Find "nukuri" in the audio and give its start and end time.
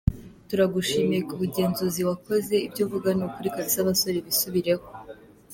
3.17-3.53